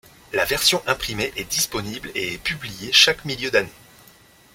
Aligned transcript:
La 0.33 0.45
version 0.45 0.81
imprimée 0.87 1.31
est 1.35 1.43
disponible 1.47 2.09
et 2.15 2.33
est 2.33 2.37
publiée 2.39 2.91
chaque 2.91 3.23
milieu 3.23 3.51
d'année. 3.51 3.69